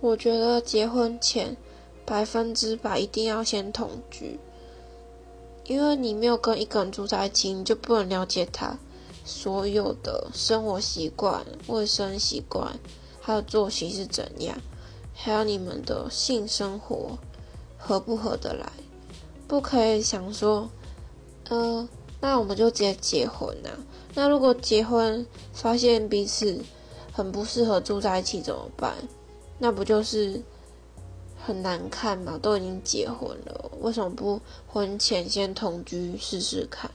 [0.00, 1.56] 我觉得结婚前
[2.04, 4.38] 百分之百一定要先同居，
[5.64, 8.78] 因为你没有跟一个人住在一起，你就不能了解他
[9.24, 12.78] 所有的生活习惯、卫生习惯，
[13.20, 14.56] 还有作息是怎样，
[15.14, 17.18] 还有你们的性生活
[17.78, 18.70] 合不合得来。
[19.48, 20.68] 不可以想说，
[21.48, 21.88] 呃，
[22.20, 23.70] 那我们就直接结婚呐。
[24.14, 26.60] 那如果结婚发现彼此
[27.12, 28.94] 很不适合住在一起怎么办？
[29.58, 30.42] 那不就是
[31.36, 32.38] 很难看吗？
[32.40, 36.90] 都已经结婚了，为什么不婚前先同居试试看？